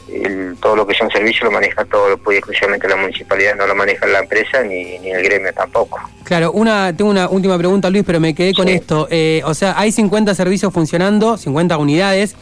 todo 0.62 0.76
lo 0.76 0.86
que 0.86 0.94
son 0.94 1.10
servicios 1.10 1.44
lo 1.44 1.52
maneja 1.52 1.84
todo 1.86 2.18
pues 2.18 2.38
exclusivamente 2.38 2.88
la 2.88 2.96
municipalidad 2.96 3.56
no 3.56 3.66
lo 3.66 3.76
maneja 3.76 4.06
la 4.06 4.20
empresa 4.20 4.62
ni, 4.64 5.00
ni 5.00 5.12
el 5.12 5.24
gremio 5.24 5.52
tampoco 5.54 6.00
claro 6.24 6.52
una 6.52 6.96
tengo 6.96 7.10
una 7.10 7.28
última 7.28 7.58
pregunta 7.58 7.90
Luis 7.90 8.04
pero 8.06 8.20
me 8.20 8.36
quedé 8.36 8.54
con 8.54 8.68
esto 8.70 9.08
eh, 9.10 9.42
o 9.46 9.54
sea 9.54 9.74
hay 9.78 9.92
50 9.92 10.36
servicios 10.36 10.72
funcionando 10.72 11.38
50 11.38 11.78
unidades 11.78 12.36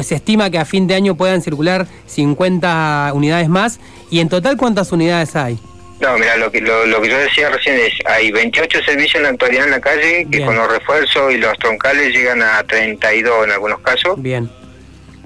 se 0.00 0.14
estima 0.14 0.50
que 0.50 0.58
a 0.58 0.64
fin 0.64 0.86
de 0.86 0.94
año 0.94 1.14
puedan 1.14 1.42
circular 1.42 1.86
50 2.06 3.12
unidades 3.14 3.48
más. 3.48 3.80
¿Y 4.10 4.20
en 4.20 4.28
total 4.28 4.56
cuántas 4.56 4.92
unidades 4.92 5.36
hay? 5.36 5.58
No, 6.00 6.16
mira, 6.16 6.36
lo 6.36 6.50
que, 6.50 6.60
lo, 6.60 7.02
que 7.02 7.08
yo 7.08 7.18
decía 7.18 7.50
recién 7.50 7.76
es, 7.76 7.92
hay 8.06 8.30
28 8.30 8.84
servicios 8.84 9.16
en 9.16 9.24
la 9.24 9.28
actualidad 9.30 9.64
en 9.64 9.72
la 9.72 9.80
calle, 9.80 10.26
que 10.30 10.44
con 10.44 10.54
los 10.54 10.70
refuerzos 10.70 11.32
y 11.32 11.38
los 11.38 11.58
troncales 11.58 12.14
llegan 12.14 12.40
a 12.40 12.62
32 12.62 13.44
en 13.44 13.50
algunos 13.50 13.80
casos. 13.80 14.14
Bien. 14.22 14.48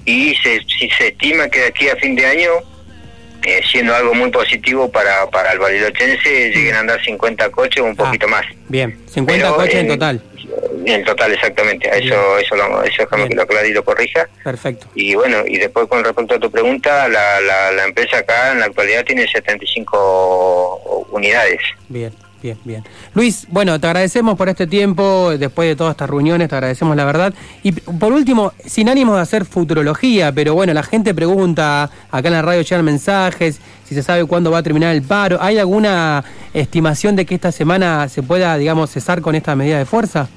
Y 0.05 0.35
se, 0.35 0.59
se 0.97 1.07
estima 1.07 1.47
que 1.49 1.59
de 1.59 1.67
aquí 1.67 1.89
a 1.89 1.95
fin 1.95 2.15
de 2.15 2.25
año, 2.25 2.49
eh, 3.43 3.61
siendo 3.69 3.93
algo 3.93 4.13
muy 4.13 4.31
positivo 4.31 4.89
para, 4.89 5.29
para 5.29 5.51
el 5.51 5.59
Bariloche 5.59 6.17
lleguen 6.23 6.75
a 6.75 6.79
andar 6.79 7.03
50 7.03 7.49
coches 7.49 7.81
o 7.81 7.85
un 7.85 7.91
ah, 7.91 8.05
poquito 8.05 8.27
más. 8.27 8.45
Bien, 8.69 8.97
50 9.07 9.51
coches 9.53 9.75
en 9.75 9.87
total. 9.87 10.21
En 10.85 11.03
total, 11.03 11.33
exactamente. 11.33 11.89
Eso, 11.89 12.37
eso, 12.37 12.55
lo, 12.55 12.83
eso 12.83 13.03
es 13.03 13.07
que 13.09 13.35
lo 13.35 13.45
lo 13.73 13.83
corrija. 13.83 14.27
Perfecto. 14.43 14.87
Y 14.95 15.15
bueno, 15.15 15.43
y 15.45 15.57
después 15.57 15.87
con 15.87 16.03
respecto 16.03 16.35
a 16.35 16.39
tu 16.39 16.51
pregunta, 16.51 17.07
la, 17.07 17.41
la, 17.41 17.71
la 17.71 17.83
empresa 17.85 18.17
acá 18.17 18.51
en 18.51 18.59
la 18.59 18.65
actualidad 18.65 19.03
tiene 19.03 19.27
75 19.27 21.07
unidades. 21.11 21.59
Bien. 21.89 22.13
Bien, 22.43 22.57
bien. 22.65 22.83
Luis, 23.13 23.47
bueno, 23.49 23.79
te 23.79 23.87
agradecemos 23.87 24.37
por 24.37 24.49
este 24.49 24.67
tiempo, 24.67 25.31
después 25.37 25.69
de 25.69 25.77
todas 25.77 25.91
estas 25.91 26.09
reuniones, 26.09 26.49
te 26.49 26.55
agradecemos 26.55 26.93
la 26.97 27.05
verdad. 27.05 27.33
Y 27.63 27.71
por 27.71 28.11
último, 28.11 28.51
sin 28.65 28.89
ánimo 28.89 29.15
de 29.15 29.21
hacer 29.21 29.45
futurología, 29.45 30.29
pero 30.33 30.53
bueno, 30.53 30.73
la 30.73 30.83
gente 30.83 31.13
pregunta, 31.13 31.89
acá 32.11 32.27
en 32.27 32.33
la 32.33 32.41
radio 32.41 32.61
llegan 32.61 32.83
mensajes, 32.83 33.61
si 33.85 33.95
se 33.95 34.03
sabe 34.03 34.25
cuándo 34.25 34.51
va 34.51 34.57
a 34.57 34.63
terminar 34.63 34.93
el 34.93 35.03
paro. 35.03 35.37
¿Hay 35.41 35.57
alguna 35.57 36.25
estimación 36.53 37.15
de 37.15 37.25
que 37.25 37.35
esta 37.35 37.53
semana 37.53 38.09
se 38.09 38.21
pueda, 38.21 38.57
digamos, 38.57 38.89
cesar 38.89 39.21
con 39.21 39.35
esta 39.35 39.55
medida 39.55 39.77
de 39.77 39.85
fuerza? 39.85 40.27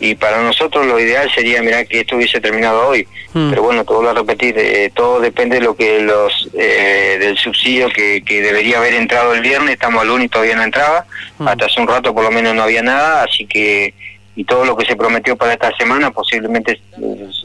Y 0.00 0.14
para 0.14 0.42
nosotros 0.42 0.86
lo 0.86 0.98
ideal 0.98 1.30
sería 1.32 1.62
mirar 1.62 1.86
que 1.86 2.00
esto 2.00 2.16
hubiese 2.16 2.40
terminado 2.40 2.88
hoy 2.88 3.06
hmm. 3.34 3.50
pero 3.50 3.62
bueno 3.62 3.84
todo 3.84 4.02
lo 4.02 4.10
a 4.10 4.14
repetir 4.14 4.58
eh, 4.58 4.90
todo 4.94 5.20
depende 5.20 5.56
de 5.56 5.62
lo 5.62 5.76
que 5.76 6.00
los 6.00 6.48
eh, 6.54 7.18
del 7.20 7.36
subsidio 7.36 7.90
que, 7.90 8.22
que, 8.22 8.40
debería 8.40 8.78
haber 8.78 8.94
entrado 8.94 9.34
el 9.34 9.42
viernes 9.42 9.74
estamos 9.74 10.00
al 10.00 10.08
lunes 10.08 10.26
y 10.26 10.28
todavía 10.30 10.56
no 10.56 10.62
entraba 10.62 11.04
hmm. 11.38 11.46
hasta 11.46 11.66
hace 11.66 11.80
un 11.80 11.88
rato 11.88 12.14
por 12.14 12.24
lo 12.24 12.30
menos 12.30 12.54
no 12.54 12.62
había 12.62 12.82
nada 12.82 13.24
así 13.24 13.46
que 13.46 13.94
y 14.36 14.44
todo 14.44 14.64
lo 14.64 14.74
que 14.74 14.86
se 14.86 14.96
prometió 14.96 15.36
para 15.36 15.52
esta 15.52 15.70
semana 15.76 16.10
posiblemente 16.10 16.80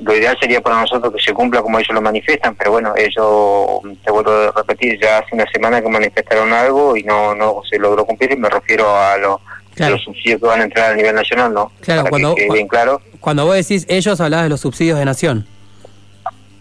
lo 0.02 0.16
ideal 0.16 0.38
sería 0.40 0.62
para 0.62 0.80
nosotros 0.80 1.14
que 1.14 1.22
se 1.22 1.34
cumpla 1.34 1.62
como 1.62 1.78
ellos 1.78 1.94
lo 1.94 2.02
manifiestan 2.02 2.56
pero 2.56 2.72
bueno 2.72 2.94
ellos 2.96 3.98
te 4.04 4.12
vuelvo 4.12 4.32
a 4.32 4.54
repetir 4.56 4.98
ya 5.02 5.18
hace 5.18 5.36
una 5.36 5.46
semana 5.52 5.82
que 5.82 5.90
manifestaron 5.90 6.54
algo 6.54 6.96
y 6.96 7.04
no 7.04 7.36
no 7.36 7.62
se 7.70 7.80
logró 7.80 8.06
cumplir 8.06 8.32
y 8.32 8.38
me 8.38 8.50
refiero 8.50 8.96
a 8.96 9.18
los 9.18 9.42
los 9.78 10.04
subsidios 10.04 10.40
que 10.40 10.48
van 10.48 10.62
a 10.62 10.64
entrar 10.64 10.92
a 10.92 10.96
nivel 10.96 11.16
nacional, 11.16 11.54
¿no? 11.54 11.72
Claro, 11.82 12.06
cuando, 12.10 12.36
bien 12.36 12.68
claro. 12.68 13.02
Cuando 13.20 13.46
vos 13.46 13.56
decís 13.56 13.86
ellos, 13.90 14.20
hablás 14.22 14.44
de 14.44 14.50
los 14.50 14.62
subsidios 14.62 15.00
de 15.00 15.06
nación. 15.06 15.48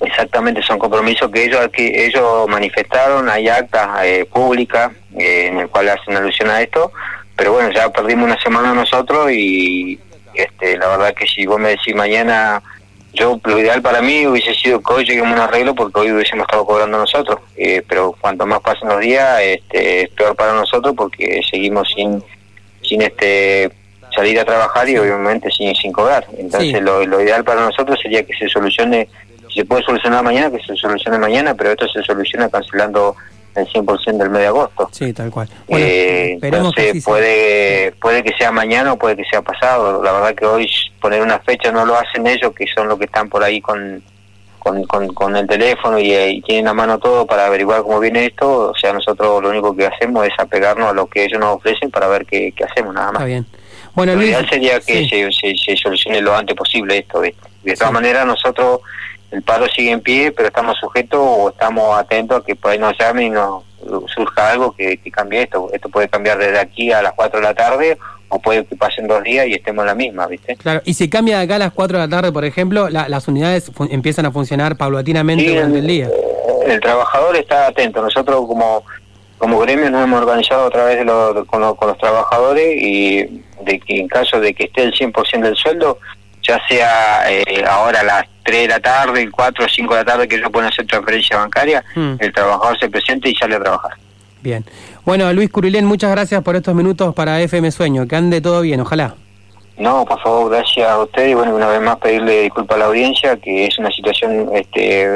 Exactamente, 0.01 0.63
son 0.63 0.79
compromisos 0.79 1.31
que 1.31 1.45
ellos 1.45 1.69
que 1.73 2.07
ellos 2.07 2.47
manifestaron, 2.49 3.29
hay 3.29 3.49
actas 3.49 3.89
eh, 4.05 4.27
públicas 4.31 4.93
eh, 5.17 5.47
en 5.47 5.61
el 5.61 5.69
cual 5.69 5.89
hacen 5.89 6.17
alusión 6.17 6.51
a 6.51 6.61
esto, 6.61 6.93
pero 7.37 7.53
bueno, 7.53 7.71
ya 7.73 7.91
perdimos 7.91 8.27
una 8.27 8.41
semana 8.41 8.75
nosotros 8.75 9.31
y 9.33 9.99
este 10.35 10.77
la 10.77 10.89
verdad 10.89 11.15
que 11.15 11.27
si 11.27 11.47
vos 11.47 11.59
me 11.59 11.71
decís 11.71 11.95
mañana, 11.95 12.63
yo 13.15 13.41
lo 13.45 13.59
ideal 13.59 13.81
para 13.81 14.03
mí 14.03 14.27
hubiese 14.27 14.53
sido 14.55 14.83
que 14.83 14.93
hoy 14.93 15.05
lleguemos 15.05 15.31
a 15.31 15.35
un 15.35 15.41
arreglo 15.49 15.75
porque 15.75 16.01
hoy 16.01 16.13
hubiésemos 16.13 16.45
estado 16.45 16.67
cobrando 16.67 16.99
nosotros, 16.99 17.39
eh, 17.57 17.83
pero 17.89 18.15
cuanto 18.21 18.47
más 18.47 18.61
pasen 18.61 18.89
los 18.89 19.01
días 19.01 19.41
este, 19.41 20.03
es 20.03 20.09
peor 20.11 20.37
para 20.37 20.53
nosotros 20.53 20.95
porque 20.97 21.41
seguimos 21.51 21.91
sin 21.95 22.23
sin 22.85 23.03
este 23.03 23.71
salir 24.15 24.39
a 24.39 24.45
trabajar 24.45 24.89
y 24.89 24.97
obviamente 24.97 25.51
sin, 25.51 25.75
sin 25.75 25.93
cobrar. 25.93 26.27
Entonces 26.39 26.81
lo, 26.83 27.05
lo, 27.05 27.21
ideal 27.21 27.43
para 27.43 27.63
nosotros 27.63 27.99
sería 28.01 28.25
que 28.25 28.33
se 28.35 28.49
solucione, 28.49 29.09
si 29.49 29.61
se 29.61 29.65
puede 29.65 29.83
solucionar 29.83 30.23
mañana, 30.23 30.51
que 30.57 30.65
se 30.65 30.77
solucione 30.77 31.19
mañana, 31.19 31.55
pero 31.55 31.73
esto 31.73 31.89
se 31.89 32.03
soluciona 32.03 32.49
cancelando 32.49 33.17
el 33.57 33.67
100% 33.67 34.17
del 34.17 34.31
mes 34.31 34.43
de 34.43 34.47
agosto. 34.47 34.89
Sí, 34.93 35.13
tal 35.13 35.31
cual. 35.31 35.49
Eh, 35.69 36.39
entonces 36.43 37.05
puede, 37.05 37.93
puede 38.01 38.23
que 38.23 38.33
sea 38.37 38.51
mañana 38.51 38.93
o 38.93 38.99
puede 38.99 39.17
que 39.17 39.25
sea 39.25 39.43
pasado. 39.43 40.03
La 40.03 40.13
verdad 40.13 40.35
que 40.35 40.47
hoy 40.47 40.69
poner 41.01 41.23
una 41.23 41.39
fecha 41.41 41.71
no 41.73 41.85
lo 41.85 41.97
hacen 41.97 42.27
ellos, 42.27 42.53
que 42.55 42.67
son 42.75 42.89
los 42.89 42.99
que 42.99 43.05
están 43.05 43.29
por 43.29 43.43
ahí 43.43 43.61
con, 43.61 44.03
con, 44.65 45.13
con, 45.13 45.37
el 45.37 45.47
teléfono 45.47 45.99
y, 45.99 46.41
tienen 46.43 46.69
a 46.69 46.75
mano 46.75 46.99
todo 46.99 47.27
para 47.27 47.47
averiguar 47.47 47.83
cómo 47.83 48.01
viene 48.01 48.27
esto, 48.27 48.71
o 48.71 48.75
sea, 48.75 48.93
nosotros 48.95 49.43
lo 49.43 49.51
único 49.51 49.77
que 49.77 49.87
hacemos 49.87 50.27
es 50.27 50.33
apegarnos 50.39 50.89
a 50.89 50.93
lo 50.95 51.07
que 51.07 51.25
ellos 51.25 51.39
nos 51.39 51.57
ofrecen 51.57 51.91
para 51.91 52.09
ver 52.09 52.25
qué, 52.25 52.53
hacemos, 52.67 52.95
nada 52.95 53.13
más. 53.13 53.23
Está 53.23 53.27
bien. 53.27 53.47
Bueno, 53.95 54.15
lo 54.17 54.23
ideal 54.23 54.49
sería 54.49 54.81
que 54.81 55.07
se, 55.07 55.31
se, 55.31 55.77
solucione 55.77 56.21
lo 56.21 56.35
antes 56.35 56.57
posible 56.57 56.99
esto. 56.99 57.21
De, 57.21 57.35
de 57.63 57.77
todas 57.77 57.93
maneras, 57.93 58.27
nosotros, 58.27 58.81
el 59.31 59.43
paro 59.43 59.67
sigue 59.69 59.91
en 59.91 60.01
pie, 60.01 60.33
pero 60.33 60.49
estamos 60.49 60.77
sujetos 60.79 61.21
o 61.23 61.51
estamos 61.51 61.97
atentos 61.97 62.41
a 62.41 62.45
que 62.45 62.57
por 62.57 62.73
ahí 62.73 62.79
nos 62.79 62.99
llamen 62.99 63.27
y 63.27 63.31
nos 63.31 63.63
surja 64.13 64.51
algo 64.51 64.73
que, 64.73 64.97
que 64.97 65.11
cambie 65.11 65.43
esto. 65.43 65.69
Esto 65.73 65.91
puede 65.91 66.09
cambiar 66.09 66.39
desde 66.39 66.59
aquí 66.59 66.91
a 66.91 67.03
las 67.03 67.13
4 67.13 67.39
de 67.39 67.45
la 67.45 67.55
tarde 67.55 67.99
o 68.29 68.41
puede 68.41 68.65
que 68.65 68.77
pasen 68.77 69.07
dos 69.07 69.23
días 69.23 69.47
y 69.47 69.55
estemos 69.55 69.83
en 69.83 69.87
la 69.87 69.95
misma, 69.95 70.27
¿viste? 70.27 70.57
Claro, 70.57 70.83
y 70.85 70.95
si 70.95 71.09
cambia 71.09 71.39
de 71.39 71.45
acá 71.45 71.57
a 71.57 71.59
las 71.59 71.73
4 71.73 71.99
de 71.99 72.05
la 72.05 72.11
tarde, 72.11 72.33
por 72.33 72.45
ejemplo, 72.45 72.89
las 72.89 73.29
unidades 73.29 73.71
empiezan 73.91 74.27
a 74.27 74.33
funcionar 74.33 74.77
paulatinamente 74.77 75.49
durante 75.49 75.79
el, 75.79 75.87
día. 75.87 76.09
El 76.67 76.81
trabajador 76.81 77.37
está 77.37 77.69
atento. 77.69 78.03
Nosotros 78.03 78.47
como 78.47 78.85
como 79.39 79.59
gremio 79.59 79.91
nos 79.91 80.05
hemos 80.05 80.23
organizado 80.23 80.67
a 80.67 80.71
través 80.71 80.97
de 80.97 81.05
los, 81.05 81.47
con, 81.47 81.61
los 81.61 81.99
trabajadores 81.99 82.81
y 82.81 83.43
de 83.63 83.81
que 83.81 84.01
en 84.01 84.09
caso 84.09 84.41
de 84.41 84.55
que 84.55 84.65
esté 84.65 84.85
el 84.85 84.95
100% 84.95 85.43
del 85.43 85.57
sueldo, 85.57 85.99
ya 86.43 86.61
sea 86.67 87.31
eh, 87.31 87.65
ahora 87.69 88.01
a 88.01 88.05
las 88.05 88.25
3 88.45 88.63
de 88.63 88.69
la 88.69 88.81
tarde, 88.81 89.31
4 89.31 89.65
o 89.65 89.69
5 89.69 89.95
de 89.95 90.01
la 90.01 90.05
tarde 90.05 90.29
que 90.29 90.37
ellos 90.37 90.51
pueden 90.51 90.71
hacer 90.71 90.87
transferencia 90.87 91.37
bancaria, 91.37 91.85
hmm. 91.95 92.15
el 92.21 92.33
trabajador 92.33 92.79
se 92.79 92.89
presenta 92.89 93.29
y 93.29 93.35
sale 93.35 93.57
a 93.57 93.61
trabajar. 93.61 93.93
Bien. 94.45 94.63
Bueno, 95.07 95.33
Luis 95.33 95.49
Curilén, 95.49 95.87
muchas 95.87 96.11
gracias 96.11 96.43
por 96.43 96.55
estos 96.55 96.75
minutos 96.75 97.15
para 97.15 97.41
FM 97.41 97.71
Sueño. 97.71 98.07
Que 98.07 98.15
ande 98.15 98.43
todo 98.43 98.61
bien, 98.61 98.79
ojalá. 98.79 99.15
No, 99.79 100.05
por 100.05 100.21
favor, 100.21 100.51
gracias 100.53 100.87
a 100.87 101.03
usted 101.03 101.29
y 101.29 101.35
bueno, 101.35 101.57
una 101.57 101.67
vez 101.67 101.81
más 101.81 101.97
pedirle 101.97 102.43
disculpas 102.43 102.77
a 102.77 102.81
la 102.81 102.85
audiencia, 102.85 103.39
que 103.39 103.67
es 103.67 103.79
una 103.79 103.91
situación, 103.91 104.51
este, 104.53 105.09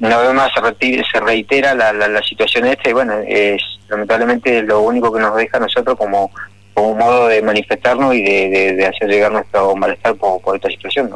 una 0.00 0.16
vez 0.16 0.32
más 0.32 0.50
se, 0.54 1.20
reitera 1.20 1.74
la, 1.74 1.92
la, 1.92 2.22
situación 2.22 2.66
esta 2.66 2.88
y 2.88 2.94
bueno, 2.94 3.12
es 3.28 3.62
lamentablemente 3.90 4.62
lo 4.62 4.80
único 4.80 5.12
que 5.12 5.20
nos 5.20 5.36
deja 5.36 5.58
a 5.58 5.60
nosotros 5.60 5.96
como, 5.98 6.30
como 6.72 6.92
un 6.92 6.98
modo 6.98 7.28
de 7.28 7.42
manifestarnos 7.42 8.14
y 8.14 8.22
de, 8.22 8.86
hacer 8.86 9.10
llegar 9.10 9.30
nuestro 9.30 9.76
malestar 9.76 10.14
por, 10.14 10.56
esta 10.56 10.68
situación. 10.70 11.10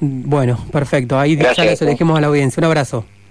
Bueno, 0.00 0.58
perfecto, 0.72 1.18
ahí 1.18 1.36
ya 1.36 1.52
les 1.62 1.78
dejemos 1.78 2.16
a 2.16 2.22
la 2.22 2.28
audiencia. 2.28 2.58
Un 2.58 2.64
abrazo. 2.64 3.04